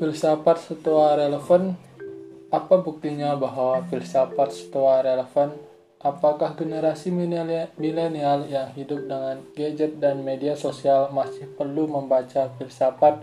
[0.00, 1.76] Filsafat setua relevan?
[2.48, 5.52] Apa buktinya bahwa filsafat setua relevan?
[6.00, 13.20] Apakah generasi milenial yang hidup dengan gadget dan media sosial masih perlu membaca filsafat?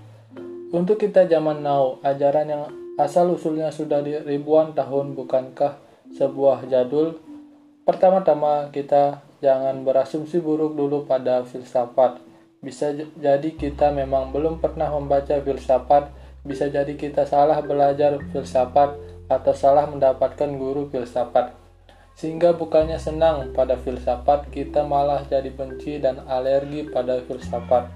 [0.69, 2.69] Untuk kita zaman now, ajaran yang
[3.01, 5.81] asal-usulnya sudah di ribuan tahun bukankah
[6.13, 7.17] sebuah jadul?
[7.89, 12.21] Pertama-tama kita jangan berasumsi buruk dulu pada filsafat.
[12.61, 16.13] Bisa jadi kita memang belum pernah membaca filsafat
[16.47, 18.95] bisa jadi kita salah belajar filsafat
[19.27, 21.51] atau salah mendapatkan guru filsafat.
[22.17, 27.93] Sehingga bukannya senang pada filsafat, kita malah jadi benci dan alergi pada filsafat.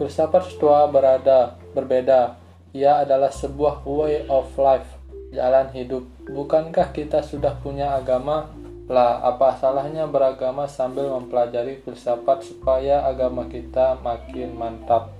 [0.00, 2.34] Filsafat Stoa berada berbeda.
[2.74, 4.88] Ia adalah sebuah way of life,
[5.30, 6.02] jalan hidup.
[6.26, 8.50] Bukankah kita sudah punya agama?
[8.90, 15.10] Lah, apa salahnya beragama sambil mempelajari filsafat supaya agama kita makin mantap?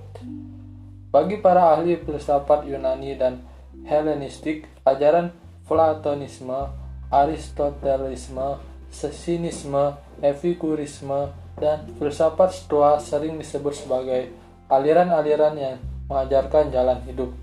[1.17, 3.41] Bagi para ahli filsafat Yunani dan
[3.89, 5.33] Helenistik, ajaran
[5.65, 6.69] Platonisme,
[7.09, 8.61] Aristotelisme,
[8.93, 14.29] Sesinisme, Epikurisme, dan filsafat Stoa sering disebut sebagai
[14.69, 17.33] aliran-aliran yang mengajarkan jalan hidup.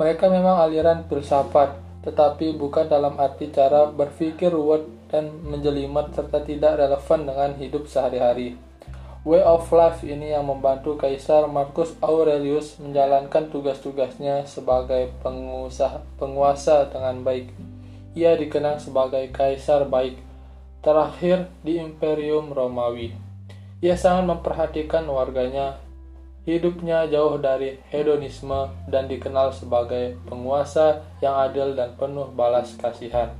[0.00, 6.80] Mereka memang aliran filsafat, tetapi bukan dalam arti cara berpikir ruwet dan menjelimet serta tidak
[6.80, 8.71] relevan dengan hidup sehari-hari.
[9.22, 17.22] Way of Life ini yang membantu Kaisar Marcus Aurelius menjalankan tugas-tugasnya sebagai pengusaha, penguasa dengan
[17.22, 17.54] baik.
[18.18, 20.18] Ia dikenang sebagai Kaisar baik
[20.82, 23.14] terakhir di Imperium Romawi.
[23.78, 25.78] Ia sangat memperhatikan warganya,
[26.42, 33.30] hidupnya jauh dari hedonisme dan dikenal sebagai penguasa yang adil dan penuh balas kasihan.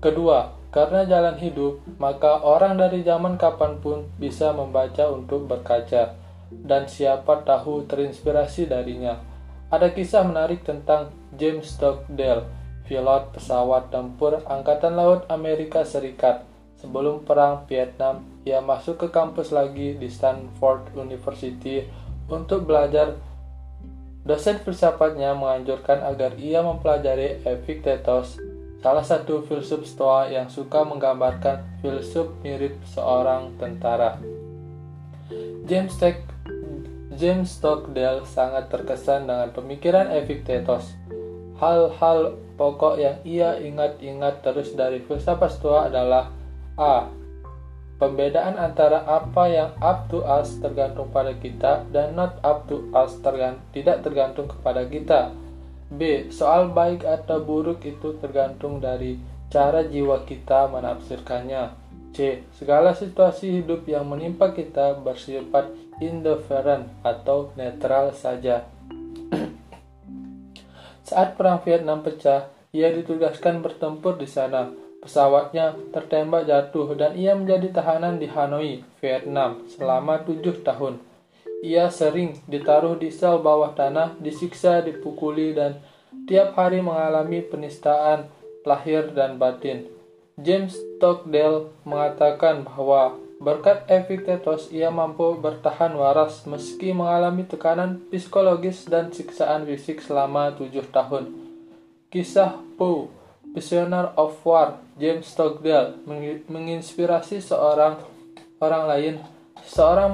[0.00, 6.16] Kedua, karena jalan hidup, maka orang dari zaman kapan pun bisa membaca untuk berkaca,
[6.48, 9.20] dan siapa tahu terinspirasi darinya.
[9.68, 12.48] Ada kisah menarik tentang James Stockdale,
[12.88, 16.48] pilot pesawat tempur Angkatan Laut Amerika Serikat.
[16.80, 21.84] Sebelum Perang Vietnam, ia masuk ke kampus lagi di Stanford University
[22.24, 23.20] untuk belajar
[24.20, 28.36] Dosen filsafatnya menganjurkan agar ia mempelajari Epictetus
[28.80, 34.16] Salah satu filsuf Stoa yang suka menggambarkan filsuf mirip seorang tentara.
[35.68, 36.24] James, Tech,
[37.12, 40.96] James Stockdale sangat terkesan dengan pemikiran Epictetus.
[41.60, 46.32] Hal-hal pokok yang ia ingat-ingat terus dari filsafat Stoa adalah
[46.80, 47.12] A.
[48.00, 53.12] Pembedaan antara apa yang up to us tergantung pada kita dan not up to us
[53.20, 55.36] tergant tidak tergantung kepada kita
[55.90, 56.30] B.
[56.30, 59.18] Soal baik atau buruk itu tergantung dari
[59.50, 61.74] cara jiwa kita menafsirkannya.
[62.14, 62.46] C.
[62.54, 68.66] Segala situasi hidup yang menimpa kita bersifat indifferent atau netral saja.
[71.10, 74.70] Saat Perang Vietnam pecah, ia ditugaskan bertempur di sana.
[75.02, 81.09] Pesawatnya tertembak jatuh dan ia menjadi tahanan di Hanoi, Vietnam selama tujuh tahun.
[81.60, 85.84] Ia sering ditaruh di sel bawah tanah, disiksa, dipukuli, dan
[86.24, 88.32] tiap hari mengalami penistaan
[88.64, 89.84] lahir dan batin.
[90.40, 99.12] James Stockdale mengatakan bahwa berkat Epictetus ia mampu bertahan waras meski mengalami tekanan psikologis dan
[99.12, 101.28] siksaan fisik selama tujuh tahun.
[102.08, 103.12] Kisah Poe,
[103.52, 106.00] Prisoner of War, James Stockdale
[106.48, 108.00] menginspirasi seorang
[108.60, 109.14] orang lain,
[109.64, 110.12] seorang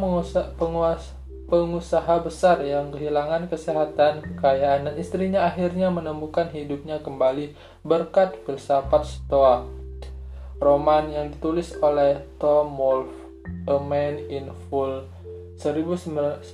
[0.58, 1.16] penguasa
[1.46, 7.54] pengusaha besar yang kehilangan kesehatan, kekayaan, dan istrinya akhirnya menemukan hidupnya kembali
[7.86, 9.62] berkat filsafat Stoa.
[10.58, 13.14] Roman yang ditulis oleh Tom Wolfe,
[13.70, 15.06] A Man in Full,
[15.62, 16.50] 1998.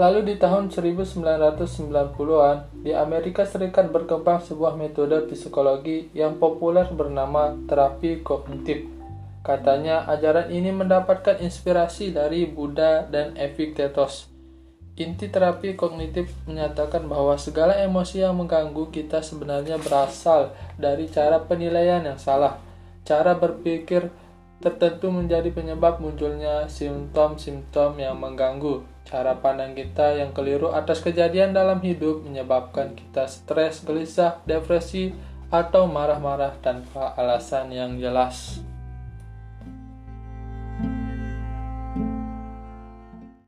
[0.00, 8.24] Lalu di tahun 1990-an, di Amerika Serikat berkembang sebuah metode psikologi yang populer bernama terapi
[8.24, 8.99] kognitif
[9.40, 14.28] Katanya ajaran ini mendapatkan inspirasi dari Buddha dan Epictetus.
[15.00, 22.04] Inti terapi kognitif menyatakan bahwa segala emosi yang mengganggu kita sebenarnya berasal dari cara penilaian
[22.04, 22.60] yang salah.
[23.08, 24.12] Cara berpikir
[24.60, 28.84] tertentu menjadi penyebab munculnya simptom-simptom yang mengganggu.
[29.08, 35.16] Cara pandang kita yang keliru atas kejadian dalam hidup menyebabkan kita stres, gelisah, depresi,
[35.48, 38.60] atau marah-marah tanpa alasan yang jelas.